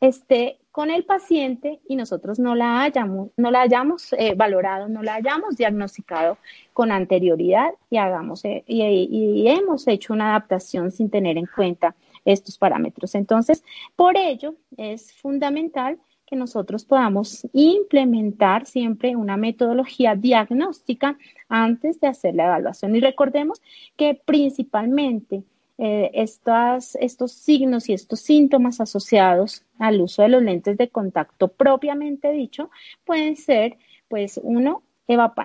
esté 0.00 0.58
con 0.76 0.90
el 0.90 1.04
paciente 1.06 1.80
y 1.88 1.96
nosotros 1.96 2.38
no 2.38 2.54
la 2.54 2.82
hayamos, 2.82 3.30
no 3.38 3.50
la 3.50 3.62
hayamos 3.62 4.12
eh, 4.12 4.34
valorado, 4.36 4.90
no 4.90 5.02
la 5.02 5.14
hayamos 5.14 5.56
diagnosticado 5.56 6.36
con 6.74 6.92
anterioridad 6.92 7.70
y 7.88 7.96
hagamos 7.96 8.44
eh, 8.44 8.62
y, 8.66 9.48
hemos 9.48 9.88
hecho 9.88 10.12
una 10.12 10.32
adaptación 10.32 10.90
sin 10.90 11.08
tener 11.08 11.38
en 11.38 11.46
cuenta 11.46 11.96
estos 12.26 12.58
parámetros. 12.58 13.14
Entonces, 13.14 13.64
por 13.96 14.18
ello 14.18 14.56
es 14.76 15.14
fundamental 15.14 15.98
que 16.26 16.36
nosotros 16.36 16.84
podamos 16.84 17.48
implementar 17.54 18.66
siempre 18.66 19.16
una 19.16 19.38
metodología 19.38 20.14
diagnóstica 20.14 21.16
antes 21.48 21.98
de 22.00 22.08
hacer 22.08 22.34
la 22.34 22.48
evaluación. 22.48 22.94
Y 22.94 23.00
recordemos 23.00 23.62
que 23.96 24.20
principalmente 24.26 25.42
eh, 25.78 26.10
estos 26.14 27.32
signos 27.32 27.88
y 27.88 27.92
estos 27.92 28.20
síntomas 28.20 28.80
asociados 28.80 29.64
al 29.78 30.00
uso 30.00 30.22
de 30.22 30.28
los 30.28 30.42
lentes 30.42 30.78
de 30.78 30.88
contacto 30.88 31.48
propiamente 31.48 32.32
dicho 32.32 32.70
pueden 33.04 33.36
ser, 33.36 33.76
pues, 34.08 34.40
uno, 34.42 34.82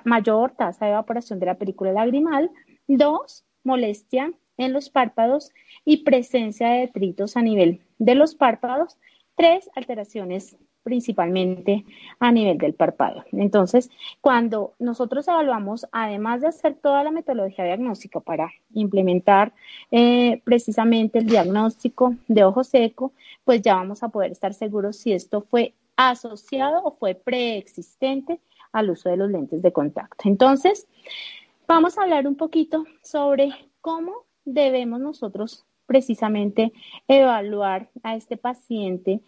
mayor 0.06 0.52
tasa 0.52 0.86
de 0.86 0.92
evaporación 0.92 1.40
de 1.40 1.46
la 1.48 1.56
película 1.56 1.92
lagrimal, 1.92 2.50
dos, 2.88 3.44
molestia 3.64 4.34
en 4.58 4.74
los 4.74 4.90
párpados 4.90 5.52
y 5.86 6.04
presencia 6.04 6.70
de 6.70 6.80
detritos 6.82 7.38
a 7.38 7.42
nivel 7.42 7.82
de 8.00 8.16
los 8.16 8.36
párpados, 8.36 8.98
tres, 9.36 9.70
alteraciones 9.76 10.58
principalmente 10.84 11.86
a 12.20 12.32
nivel 12.32 12.58
del 12.58 12.74
párpado. 12.74 13.24
Entonces, 13.32 13.90
cuando 14.20 14.74
nosotros 14.80 15.28
evaluamos, 15.28 15.88
además 15.92 16.42
de 16.42 16.48
hacer 16.48 16.76
toda 16.76 17.04
la 17.04 17.12
metodología 17.12 17.66
diagnóstica 17.66 18.20
para 18.20 18.52
implementar 18.74 19.54
eh, 19.92 20.42
precisamente 20.44 21.20
el 21.20 21.28
diagnóstico 21.28 22.16
de 22.28 22.44
ojo 22.44 22.64
seco, 22.64 23.14
pues 23.44 23.62
ya 23.62 23.76
vamos 23.76 24.04
a 24.04 24.10
poder 24.10 24.32
estar 24.32 24.54
seguros 24.54 24.98
si 24.98 25.14
esto 25.14 25.42
fue 25.42 25.74
asociado 25.96 26.84
o 26.84 26.92
fue 26.92 27.16
preexistente 27.16 28.40
al 28.72 28.90
uso 28.90 29.10
de 29.10 29.18
los 29.18 29.30
lentes 29.30 29.62
de 29.62 29.72
contacto. 29.72 30.28
Entonces, 30.28 30.88
vamos 31.68 31.98
a 31.98 32.04
hablar 32.04 32.28
un 32.28 32.36
poquito 32.36 32.86
sobre 33.02 33.52
cómo 33.82 34.26
debemos 34.46 35.00
nosotros 35.00 35.66
precisamente 35.86 36.72
evaluar 37.08 37.90
a 38.02 38.16
este 38.16 38.38
paciente 38.38 39.20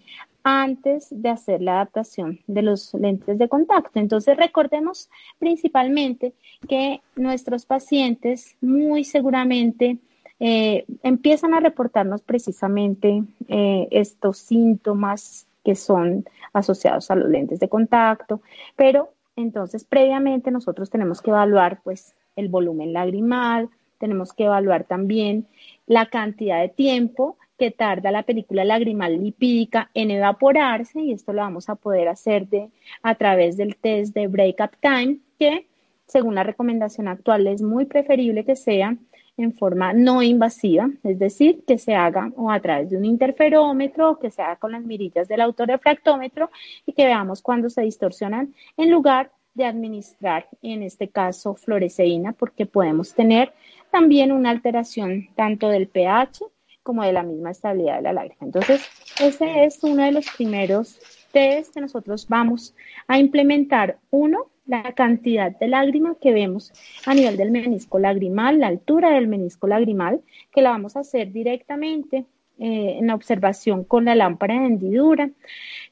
antes 0.43 1.07
de 1.09 1.29
hacer 1.29 1.61
la 1.61 1.75
adaptación 1.75 2.39
de 2.47 2.61
los 2.61 2.93
lentes 2.93 3.37
de 3.37 3.47
contacto. 3.47 3.99
Entonces, 3.99 4.37
recordemos 4.37 5.09
principalmente 5.39 6.33
que 6.67 7.01
nuestros 7.15 7.65
pacientes 7.65 8.55
muy 8.61 9.05
seguramente 9.05 9.97
eh, 10.39 10.85
empiezan 11.03 11.53
a 11.53 11.61
reportarnos 11.61 12.21
precisamente 12.21 13.23
eh, 13.47 13.87
estos 13.91 14.37
síntomas 14.39 15.47
que 15.63 15.75
son 15.75 16.25
asociados 16.51 17.09
a 17.09 17.15
los 17.15 17.29
lentes 17.29 17.59
de 17.59 17.69
contacto, 17.69 18.41
pero 18.75 19.13
entonces 19.37 19.85
previamente 19.85 20.51
nosotros 20.51 20.89
tenemos 20.89 21.21
que 21.21 21.31
evaluar 21.31 21.79
pues 21.83 22.13
el 22.35 22.49
volumen 22.49 22.91
lagrimal, 22.91 23.69
tenemos 23.99 24.33
que 24.33 24.43
evaluar 24.43 24.83
también 24.83 25.47
la 25.87 26.07
cantidad 26.07 26.59
de 26.59 26.67
tiempo 26.67 27.37
que 27.57 27.71
tarda 27.71 28.11
la 28.11 28.23
película 28.23 28.63
lagrimal 28.63 29.21
lipídica 29.21 29.89
en 29.93 30.11
evaporarse 30.11 31.01
y 31.01 31.13
esto 31.13 31.33
lo 31.33 31.41
vamos 31.41 31.69
a 31.69 31.75
poder 31.75 32.07
hacer 32.07 32.47
de, 32.47 32.69
a 33.01 33.15
través 33.15 33.57
del 33.57 33.75
test 33.75 34.13
de 34.13 34.27
break-up 34.27 34.71
time 34.81 35.19
que 35.39 35.67
según 36.05 36.35
la 36.35 36.43
recomendación 36.43 37.07
actual 37.07 37.47
es 37.47 37.61
muy 37.61 37.85
preferible 37.85 38.45
que 38.45 38.55
sea 38.55 38.97
en 39.37 39.53
forma 39.53 39.93
no 39.93 40.21
invasiva, 40.21 40.89
es 41.03 41.17
decir, 41.17 41.63
que 41.65 41.77
se 41.77 41.95
haga 41.95 42.31
o 42.35 42.51
a 42.51 42.59
través 42.59 42.91
de 42.91 42.97
un 42.97 43.05
interferómetro 43.05 44.11
o 44.11 44.19
que 44.19 44.29
se 44.29 44.41
haga 44.41 44.57
con 44.57 44.73
las 44.73 44.83
mirillas 44.83 45.27
del 45.27 45.41
autorrefractómetro 45.41 46.51
y 46.85 46.93
que 46.93 47.05
veamos 47.05 47.41
cuando 47.41 47.69
se 47.69 47.81
distorsionan 47.81 48.53
en 48.77 48.91
lugar 48.91 49.31
de 49.55 49.65
administrar, 49.65 50.47
en 50.61 50.83
este 50.83 51.09
caso, 51.09 51.55
fluoresceína, 51.55 52.33
porque 52.33 52.65
podemos 52.65 53.13
tener 53.13 53.53
también 53.91 54.31
una 54.31 54.49
alteración 54.49 55.29
tanto 55.35 55.69
del 55.69 55.87
pH 55.87 56.43
como 56.83 57.03
de 57.03 57.13
la 57.13 57.23
misma 57.23 57.51
estabilidad 57.51 57.97
de 57.97 58.03
la 58.03 58.13
lágrima. 58.13 58.41
Entonces, 58.41 58.85
ese 59.19 59.65
es 59.65 59.79
uno 59.83 60.03
de 60.03 60.11
los 60.11 60.25
primeros 60.35 60.99
test 61.31 61.73
que 61.73 61.81
nosotros 61.81 62.27
vamos 62.27 62.75
a 63.07 63.17
implementar. 63.17 63.97
Uno, 64.11 64.47
la 64.65 64.93
cantidad 64.93 65.51
de 65.57 65.67
lágrima 65.67 66.15
que 66.21 66.31
vemos 66.31 66.71
a 67.05 67.13
nivel 67.13 67.35
del 67.35 67.51
menisco 67.51 67.99
lagrimal, 67.99 68.59
la 68.59 68.67
altura 68.67 69.09
del 69.09 69.27
menisco 69.27 69.67
lagrimal, 69.67 70.21
que 70.53 70.61
la 70.61 70.69
vamos 70.69 70.95
a 70.95 71.01
hacer 71.01 71.31
directamente 71.33 72.25
eh, 72.59 72.97
en 72.99 73.07
la 73.07 73.15
observación 73.15 73.83
con 73.83 74.05
la 74.05 74.15
lámpara 74.15 74.59
de 74.59 74.67
hendidura, 74.67 75.29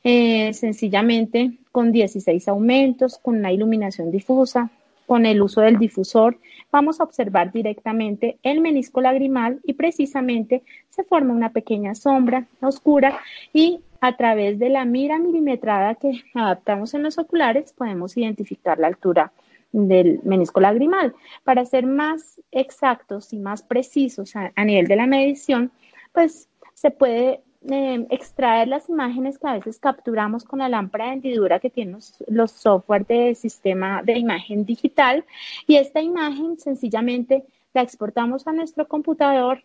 eh, 0.03 0.53
sencillamente 0.53 1.57
con 1.71 1.91
16 1.91 2.47
aumentos, 2.47 3.17
con 3.17 3.37
una 3.37 3.51
iluminación 3.51 4.11
difusa, 4.11 4.69
con 5.11 5.25
el 5.25 5.41
uso 5.41 5.59
del 5.59 5.77
difusor, 5.77 6.37
vamos 6.71 7.01
a 7.01 7.03
observar 7.03 7.51
directamente 7.51 8.37
el 8.43 8.61
menisco 8.61 9.01
lagrimal 9.01 9.59
y 9.65 9.73
precisamente 9.73 10.63
se 10.89 11.03
forma 11.03 11.33
una 11.33 11.51
pequeña 11.51 11.95
sombra 11.95 12.45
oscura 12.61 13.19
y 13.51 13.81
a 13.99 14.15
través 14.15 14.57
de 14.57 14.69
la 14.69 14.85
mira 14.85 15.19
milimetrada 15.19 15.95
que 15.95 16.23
adaptamos 16.33 16.93
en 16.93 17.03
los 17.03 17.17
oculares 17.17 17.73
podemos 17.73 18.15
identificar 18.15 18.79
la 18.79 18.87
altura 18.87 19.33
del 19.73 20.21
menisco 20.23 20.61
lagrimal. 20.61 21.13
Para 21.43 21.65
ser 21.65 21.85
más 21.85 22.39
exactos 22.53 23.33
y 23.33 23.37
más 23.39 23.63
precisos 23.63 24.33
a, 24.37 24.63
nivel 24.63 24.87
de 24.87 24.95
la 24.95 25.07
medición, 25.07 25.73
pues 26.13 26.47
se 26.73 26.89
puede 26.89 27.41
eh, 27.69 28.07
extraer 28.09 28.67
las 28.67 28.89
imágenes 28.89 29.37
que 29.37 29.47
a 29.47 29.53
veces 29.53 29.79
capturamos 29.79 30.43
con 30.43 30.59
la 30.59 30.69
lámpara 30.69 31.05
de 31.05 31.13
hendidura 31.13 31.59
que 31.59 31.69
tienen 31.69 31.95
los, 31.95 32.23
los 32.27 32.51
software 32.51 33.05
de 33.05 33.35
sistema 33.35 34.01
de 34.03 34.17
imagen 34.17 34.65
digital 34.65 35.25
y 35.67 35.75
esta 35.75 36.01
imagen 36.01 36.57
sencillamente 36.59 37.43
la 37.73 37.81
exportamos 37.81 38.47
a 38.47 38.53
nuestro 38.53 38.87
computador 38.87 39.63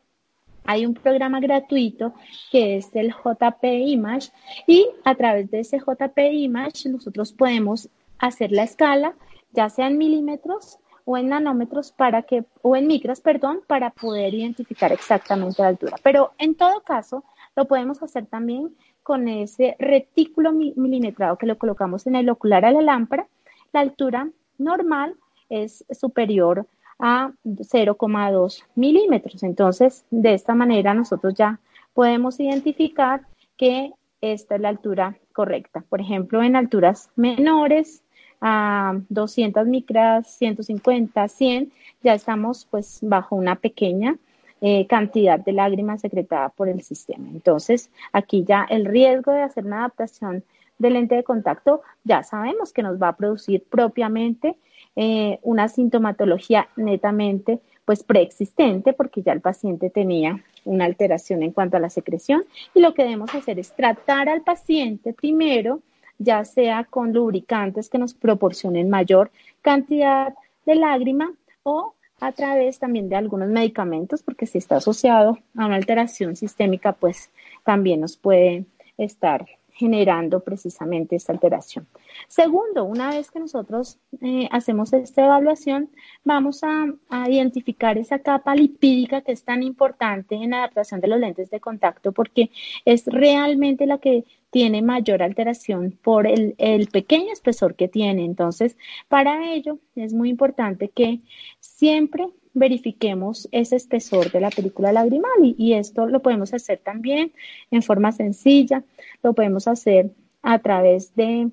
hay 0.67 0.85
un 0.85 0.95
programa 0.95 1.41
gratuito 1.41 2.13
que 2.51 2.77
es 2.77 2.91
el 2.95 3.13
JP 3.13 3.65
Image 3.65 4.31
y 4.67 4.87
a 5.05 5.15
través 5.15 5.51
de 5.51 5.61
ese 5.61 5.79
JP 5.79 6.19
Image 6.33 6.89
nosotros 6.89 7.33
podemos 7.33 7.89
hacer 8.19 8.53
la 8.53 8.65
escala, 8.65 9.15
ya 9.53 9.69
sea 9.69 9.87
en 9.87 9.99
milímetros 9.99 10.79
o 11.05 11.17
en 11.17 11.29
nanómetros 11.29 11.93
para 11.93 12.23
que, 12.23 12.45
o 12.63 12.75
en 12.75 12.89
micras, 12.89 13.21
perdón, 13.21 13.61
para 13.67 13.91
poder 13.91 14.35
identificar 14.35 14.93
exactamente 14.93 15.63
la 15.63 15.69
altura. 15.69 15.97
Pero 16.03 16.33
en 16.39 16.57
todo 16.57 16.81
caso, 16.81 17.23
lo 17.57 17.65
podemos 17.65 18.03
hacer 18.03 18.27
también 18.27 18.77
con 19.03 19.29
ese 19.29 19.77
retículo 19.79 20.53
milimetrado 20.53 21.39
que 21.39 21.47
lo 21.47 21.59
colocamos 21.59 22.07
en 22.07 22.15
el 22.15 22.29
ocular 22.29 22.65
a 22.65 22.73
la 22.73 22.83
lámpara. 22.83 23.27
La 23.73 23.81
altura 23.81 24.29
normal 24.59 25.17
es 25.49 25.85
superior 25.91 26.67
a 26.99 27.33
0,2 27.45 28.65
milímetros. 28.75 29.43
Entonces, 29.43 30.05
de 30.11 30.35
esta 30.35 30.55
manera 30.55 30.95
nosotros 30.95 31.35
ya 31.35 31.59
podemos 31.95 32.39
identificar 32.41 33.23
que 33.57 33.93
esta 34.21 34.57
es 34.57 34.61
la 34.61 34.69
altura 34.69 35.17
correcta. 35.33 35.85
Por 35.89 36.01
ejemplo, 36.01 36.43
en 36.43 36.57
alturas 36.57 37.11
menores, 37.17 38.03
a 38.41 38.99
200 39.09 39.67
micras, 39.67 40.37
150, 40.37 41.27
100, 41.29 41.73
ya 42.03 42.15
estamos 42.15 42.67
pues 42.71 42.99
bajo 43.03 43.35
una 43.35 43.57
pequeña 43.57 44.19
eh, 44.61 44.87
cantidad 44.87 45.39
de 45.39 45.53
lágrimas 45.53 46.01
secretada 46.01 46.49
por 46.49 46.69
el 46.69 46.83
sistema. 46.83 47.29
Entonces, 47.29 47.91
aquí 48.13 48.45
ya 48.45 48.67
el 48.69 48.87
riesgo 48.87 49.33
de 49.33 49.43
hacer 49.43 49.67
una 49.67 49.81
adaptación 49.81 50.45
del 50.79 50.95
lente 50.95 51.15
de 51.15 51.25
contacto 51.25 51.83
ya 52.05 52.23
sabemos 52.23 52.73
que 52.73 52.83
nos 52.83 53.01
va 53.01 53.09
a 53.09 53.17
producir 53.17 53.65
propiamente 53.65 54.57
eh, 54.95 55.39
una 55.43 55.69
sintomatología 55.69 56.69
netamente 56.77 57.61
pues 57.85 58.03
preexistente 58.03 58.93
porque 58.93 59.23
ya 59.23 59.33
el 59.33 59.41
paciente 59.41 59.91
tenía 59.91 60.43
una 60.65 60.85
alteración 60.85 61.43
en 61.43 61.53
cuanto 61.53 61.77
a 61.77 61.81
la 61.81 61.91
secreción 61.91 62.45
y 62.75 62.81
lo 62.81 62.95
que 62.95 63.03
debemos 63.03 63.35
hacer 63.35 63.59
es 63.59 63.73
tratar 63.73 64.29
al 64.29 64.43
paciente 64.43 65.13
primero, 65.13 65.81
ya 66.19 66.45
sea 66.45 66.85
con 66.85 67.13
lubricantes 67.13 67.89
que 67.89 67.99
nos 67.99 68.15
proporcionen 68.15 68.91
mayor 68.91 69.31
cantidad 69.63 70.35
de 70.65 70.75
lágrima 70.75 71.33
o 71.63 71.95
a 72.21 72.33
través 72.33 72.79
también 72.79 73.09
de 73.09 73.17
algunos 73.17 73.49
medicamentos, 73.49 74.23
porque 74.23 74.47
si 74.47 74.59
está 74.59 74.77
asociado 74.77 75.39
a 75.57 75.67
una 75.67 75.77
alteración 75.77 76.37
sistémica, 76.37 76.93
pues 76.93 77.31
también 77.65 78.01
nos 78.01 78.17
puede 78.17 78.65
estar 78.97 79.47
generando 79.77 80.41
precisamente 80.41 81.17
esta 81.17 81.33
alteración. 81.33 81.87
Segundo, 82.29 82.85
una 82.85 83.11
vez 83.11 83.31
que 83.31 83.39
nosotros 83.39 83.99
eh, 84.23 84.49
hacemos 84.51 84.93
esta 84.95 85.27
evaluación, 85.27 85.91
vamos 86.25 86.63
a, 86.65 86.87
identificar 87.29 87.99
esa 87.99 88.21
capa 88.21 88.55
lipídica 88.55 89.21
que 89.21 89.33
es 89.33 89.45
tan 89.45 89.63
importante 89.63 90.35
en 90.35 90.51
la 90.51 90.59
adaptación 90.59 91.01
de 91.01 91.09
los 91.09 91.21
lentes 91.21 91.51
de 91.51 91.61
contacto 91.61 92.13
porque 92.13 92.51
es 92.85 93.07
realmente 93.07 93.87
la 93.87 93.99
que 93.99 94.25
tiene 94.51 94.81
mayor 94.81 95.23
alteración 95.23 95.99
por 96.03 96.27
el, 96.27 96.55
el 96.59 96.89
pequeño 96.89 97.33
espesor 97.33 97.75
que 97.75 97.89
tiene. 97.89 98.25
Entonces, 98.25 98.77
para 99.09 99.53
ello 99.53 99.79
es 99.95 100.15
muy 100.15 100.31
importante 100.31 100.89
que 100.89 101.21
siempre 101.61 102.29
verifiquemos 102.57 103.49
ese 103.53 103.77
espesor 103.77 104.33
de 104.33 104.41
la 104.41 104.51
película 104.51 104.91
lagrimal 104.91 105.31
y, 105.43 105.75
esto 105.75 106.07
lo 106.07 106.23
podemos 106.23 106.55
hacer 106.55 106.79
también 106.79 107.33
en 107.71 107.83
forma 107.83 108.13
sencilla, 108.13 108.83
lo 109.23 109.35
podemos 109.35 109.69
hacer 109.69 110.11
a 110.43 110.59
través 110.59 111.15
de, 111.15 111.51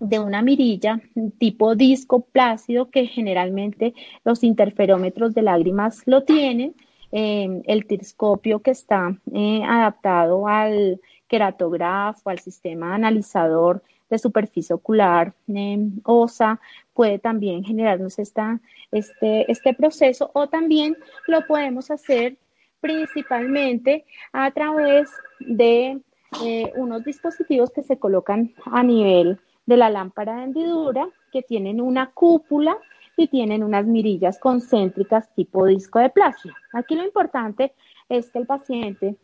una 0.00 0.42
mirilla 0.42 1.00
tipo 1.38 1.74
disco 1.74 2.20
plácido 2.20 2.88
que 2.88 3.06
generalmente 3.06 3.94
los 4.24 4.44
interferómetros 4.44 5.34
de 5.34 5.42
lágrimas 5.42 6.02
lo 6.06 6.22
tienen, 6.22 6.74
eh, 7.10 7.62
el 7.66 7.86
tirscopio 7.86 8.60
que 8.60 8.70
está 8.70 9.18
eh, 9.34 9.62
adaptado 9.64 10.46
al 10.46 11.00
queratógrafo, 11.26 12.30
al 12.30 12.38
sistema 12.38 12.94
analizador 12.94 13.82
de 14.08 14.18
superficie 14.18 14.74
ocular 14.74 15.34
eh, 15.48 15.78
osa, 16.04 16.60
puede 16.94 17.18
también 17.18 17.64
generarnos 17.64 18.18
esta, 18.18 18.60
este, 18.90 19.50
este 19.50 19.74
proceso 19.74 20.30
o 20.34 20.48
también 20.48 20.96
lo 21.26 21.46
podemos 21.46 21.90
hacer 21.90 22.38
principalmente 22.80 24.04
a 24.32 24.50
través 24.50 25.10
de 25.40 26.00
eh, 26.44 26.72
unos 26.76 27.04
dispositivos 27.04 27.70
que 27.70 27.82
se 27.82 27.98
colocan 27.98 28.52
a 28.66 28.82
nivel 28.82 29.40
de 29.66 29.76
la 29.76 29.90
lámpara 29.90 30.36
de 30.36 30.44
hendidura 30.44 31.08
que 31.32 31.42
tienen 31.42 31.80
una 31.80 32.10
cúpula 32.10 32.76
y 33.16 33.26
tienen 33.26 33.64
unas 33.64 33.84
mirillas 33.84 34.38
concéntricas 34.38 35.34
tipo 35.34 35.66
disco 35.66 35.98
de 35.98 36.08
plástico. 36.08 36.54
Aquí 36.72 36.94
lo 36.94 37.04
importante 37.04 37.72
es 38.08 38.30
que 38.30 38.38
el 38.38 38.46
paciente 38.46 39.16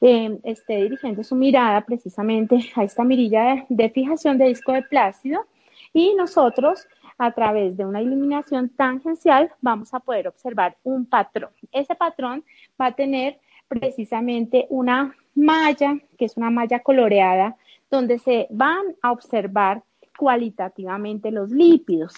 eh, 0.00 0.38
esté 0.44 0.82
dirigiendo 0.82 1.22
su 1.22 1.34
mirada 1.34 1.80
precisamente 1.82 2.58
a 2.74 2.84
esta 2.84 3.04
mirilla 3.04 3.66
de, 3.68 3.90
fijación 3.90 4.38
de 4.38 4.46
disco 4.46 4.72
de 4.72 4.82
plácido 4.82 5.46
y 5.92 6.14
nosotros 6.14 6.86
a 7.18 7.32
través 7.32 7.76
de 7.76 7.84
una 7.84 8.00
iluminación 8.00 8.70
tangencial 8.70 9.52
vamos 9.60 9.92
a 9.92 10.00
poder 10.00 10.28
observar 10.28 10.76
un 10.84 11.04
patrón. 11.04 11.50
Ese 11.70 11.94
patrón 11.94 12.44
va 12.80 12.86
a 12.86 12.92
tener 12.92 13.38
precisamente 13.68 14.66
una 14.70 15.14
malla, 15.34 15.98
que 16.18 16.24
es 16.24 16.36
una 16.36 16.50
malla 16.50 16.80
coloreada, 16.80 17.56
donde 17.90 18.18
se 18.18 18.46
van 18.50 18.96
a 19.02 19.12
observar 19.12 19.82
cualitativamente 20.16 21.30
los 21.30 21.50
lípidos. 21.50 22.14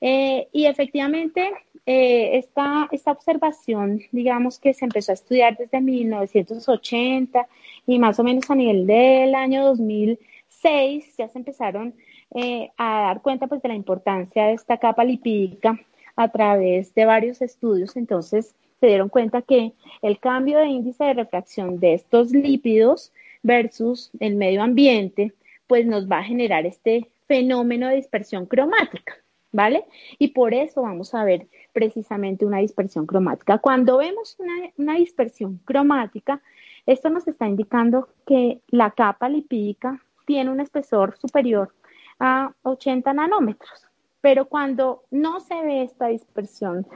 Eh, 0.00 0.48
y 0.52 0.66
efectivamente, 0.66 1.52
eh, 1.86 2.36
esta, 2.38 2.88
esta 2.90 3.12
observación, 3.12 4.02
digamos 4.12 4.58
que 4.58 4.74
se 4.74 4.84
empezó 4.84 5.12
a 5.12 5.14
estudiar 5.14 5.56
desde 5.56 5.80
1980 5.80 7.46
y 7.86 7.98
más 7.98 8.18
o 8.18 8.24
menos 8.24 8.50
a 8.50 8.56
nivel 8.56 8.86
del 8.86 9.34
año 9.36 9.64
2006 9.64 11.16
ya 11.16 11.28
se 11.28 11.38
empezaron 11.38 11.94
eh, 12.34 12.70
a 12.76 13.02
dar 13.02 13.22
cuenta 13.22 13.46
pues 13.46 13.62
de 13.62 13.68
la 13.68 13.76
importancia 13.76 14.46
de 14.46 14.54
esta 14.54 14.78
capa 14.78 15.04
lipídica 15.04 15.78
a 16.16 16.28
través 16.28 16.92
de 16.94 17.04
varios 17.04 17.40
estudios. 17.40 17.96
Entonces, 17.96 18.56
se 18.80 18.86
dieron 18.88 19.08
cuenta 19.08 19.42
que 19.42 19.72
el 20.02 20.18
cambio 20.18 20.58
de 20.58 20.66
índice 20.66 21.04
de 21.04 21.14
refracción 21.14 21.78
de 21.78 21.94
estos 21.94 22.32
lípidos 22.32 23.12
versus 23.42 24.10
el 24.18 24.34
medio 24.34 24.62
ambiente, 24.62 25.34
pues 25.66 25.86
nos 25.86 26.10
va 26.10 26.18
a 26.18 26.24
generar 26.24 26.66
este 26.66 27.08
fenómeno 27.26 27.88
de 27.88 27.96
dispersión 27.96 28.46
cromática, 28.46 29.16
¿vale? 29.56 29.86
Y 30.18 30.28
por 30.28 30.52
eso 30.52 30.82
vamos 30.82 31.14
a 31.14 31.24
ver 31.24 31.48
precisamente 31.72 32.44
una 32.44 32.58
dispersión 32.58 33.06
cromática. 33.06 33.56
Cuando 33.56 33.96
vemos 33.96 34.36
una, 34.38 34.52
una 34.76 34.94
dispersión 34.96 35.58
cromática, 35.64 36.42
esto 36.84 37.08
nos 37.08 37.26
está 37.26 37.48
indicando 37.48 38.08
que 38.26 38.60
la 38.68 38.90
capa 38.90 39.30
lipídica 39.30 40.02
tiene 40.26 40.50
un 40.50 40.60
espesor 40.60 41.16
superior 41.18 41.72
a 42.20 42.52
80 42.64 43.14
nanómetros. 43.14 43.86
Pero 44.20 44.44
cuando 44.44 45.04
no 45.10 45.40
se 45.40 45.54
ve 45.62 45.84
esta 45.84 46.08
dispersión 46.08 46.86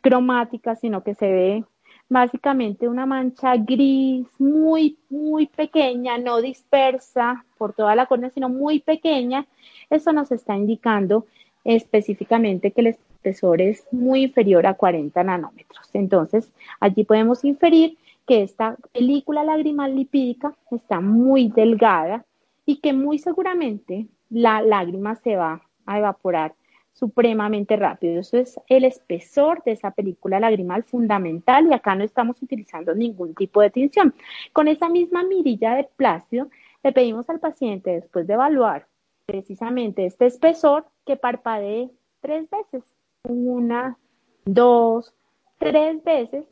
cromática, 0.00 0.76
sino 0.76 1.02
que 1.02 1.14
se 1.16 1.26
ve 1.26 1.64
básicamente 2.08 2.86
una 2.86 3.04
mancha 3.04 3.56
gris 3.56 4.28
muy, 4.38 4.96
muy 5.10 5.48
pequeña, 5.48 6.18
no 6.18 6.40
dispersa 6.40 7.44
por 7.58 7.72
toda 7.72 7.96
la 7.96 8.06
córnea, 8.06 8.30
sino 8.30 8.48
muy 8.48 8.78
pequeña, 8.78 9.44
eso 9.90 10.12
nos 10.12 10.30
está 10.30 10.56
indicando 10.56 11.26
específicamente 11.66 12.70
que 12.70 12.80
el 12.80 12.86
espesor 12.88 13.60
es 13.60 13.84
muy 13.90 14.24
inferior 14.24 14.66
a 14.66 14.74
40 14.74 15.22
nanómetros. 15.24 15.90
Entonces, 15.92 16.50
allí 16.80 17.04
podemos 17.04 17.44
inferir 17.44 17.98
que 18.26 18.42
esta 18.42 18.76
película 18.92 19.44
lagrimal 19.44 19.94
lipídica 19.94 20.54
está 20.70 21.00
muy 21.00 21.48
delgada 21.48 22.24
y 22.64 22.76
que 22.76 22.92
muy 22.92 23.18
seguramente 23.18 24.06
la 24.30 24.62
lágrima 24.62 25.16
se 25.16 25.36
va 25.36 25.62
a 25.86 25.98
evaporar 25.98 26.54
supremamente 26.92 27.76
rápido. 27.76 28.20
Eso 28.20 28.38
es 28.38 28.58
el 28.68 28.84
espesor 28.84 29.62
de 29.64 29.72
esa 29.72 29.90
película 29.90 30.40
lagrimal 30.40 30.84
fundamental 30.84 31.66
y 31.66 31.74
acá 31.74 31.94
no 31.94 32.04
estamos 32.04 32.40
utilizando 32.42 32.94
ningún 32.94 33.34
tipo 33.34 33.60
de 33.60 33.70
tinción. 33.70 34.14
Con 34.52 34.66
esa 34.68 34.88
misma 34.88 35.22
mirilla 35.22 35.74
de 35.74 35.88
plácido, 35.96 36.48
le 36.82 36.92
pedimos 36.92 37.28
al 37.28 37.40
paciente, 37.40 37.90
después 37.90 38.26
de 38.26 38.34
evaluar 38.34 38.86
precisamente 39.26 40.06
este 40.06 40.26
espesor, 40.26 40.86
que 41.04 41.16
parpadee 41.16 41.90
tres 42.20 42.48
veces. 42.48 42.84
Una, 43.24 43.98
dos, 44.44 45.12
tres 45.58 46.02
veces. 46.04 46.46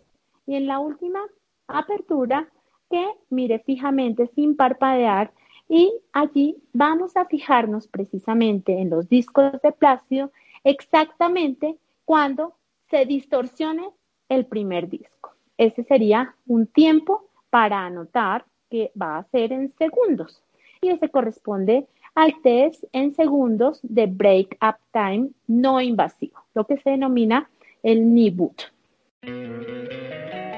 Y 0.47 0.57
en 0.57 0.67
la 0.67 0.81
última 0.81 1.21
apertura, 1.69 2.49
que 2.91 3.07
mire 3.31 3.61
fijamente 3.61 4.27
sin 4.35 4.57
parpadear 4.57 5.33
y 5.69 5.93
allí 6.13 6.57
vamos 6.73 7.17
a 7.17 7.25
fijarnos 7.25 7.89
precisamente 7.89 8.79
en 8.79 8.91
los 8.91 9.09
discos 9.09 9.61
de 9.63 9.73
plácido 9.73 10.31
exactamente 10.63 11.79
cuando 12.05 12.55
se 12.91 13.07
distorsione 13.07 13.89
el 14.29 14.45
primer 14.45 14.89
disco. 14.89 15.35
Ese 15.57 15.85
sería 15.85 16.35
un 16.47 16.67
tiempo 16.67 17.31
para 17.49 17.87
anotar 17.87 18.45
que 18.71 18.93
va 19.01 19.17
a 19.17 19.25
ser 19.25 19.53
en 19.53 19.73
segundos 19.79 20.43
y 20.83 20.91
ese 20.91 21.09
corresponde 21.09 21.87
al 22.14 22.40
test 22.42 22.85
en 22.92 23.14
segundos 23.14 23.81
de 23.83 24.07
break 24.07 24.57
up 24.62 24.77
time 24.92 25.31
no 25.46 25.81
invasivo, 25.81 26.38
lo 26.55 26.64
que 26.64 26.77
se 26.79 26.90
denomina 26.90 27.48
el 27.83 28.14
NIBUT. 28.14 28.62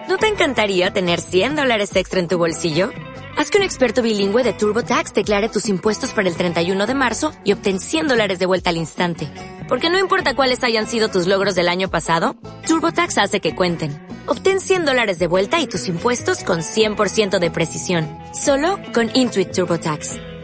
¿No 0.09 0.19
te 0.19 0.29
encantaría 0.29 0.93
tener 0.93 1.21
100 1.21 1.57
dólares 1.57 1.95
extra 1.97 2.21
en 2.21 2.29
tu 2.29 2.39
bolsillo? 2.39 2.91
Haz 3.37 3.51
que 3.51 3.59
un 3.59 3.65
experto 3.65 4.03
bilingüe 4.03 4.45
de 4.45 4.55
TurboTax 4.55 5.13
declare 5.13 5.49
tus 5.49 5.69
impuestos 5.69 6.13
para 6.13 6.29
el 6.29 6.37
31 6.37 6.87
de 6.87 6.95
marzo 6.95 7.33
y 7.45 7.53
obtén 7.53 7.81
100 7.81 8.09
dólares 8.09 8.39
de 8.39 8.47
vuelta 8.47 8.71
al 8.71 8.77
instante. 8.77 9.29
Porque 9.69 9.91
no 9.91 9.99
importa 9.99 10.35
cuáles 10.35 10.63
hayan 10.65 10.87
sido 10.87 11.09
tus 11.09 11.27
logros 11.27 11.55
del 11.55 11.69
año 11.69 11.91
pasado, 11.91 12.37
TurboTax 12.67 13.19
hace 13.19 13.41
que 13.41 13.55
cuenten. 13.55 13.91
Obtén 14.27 14.61
100 14.61 14.87
dólares 14.87 15.19
de 15.19 15.27
vuelta 15.27 15.61
y 15.61 15.67
tus 15.67 15.89
impuestos 15.89 16.45
con 16.45 16.61
100% 16.61 17.39
de 17.39 17.51
precisión. 17.51 18.09
Solo 18.33 18.79
con 18.95 19.11
Intuit 19.13 19.53
TurboTax. 19.53 20.36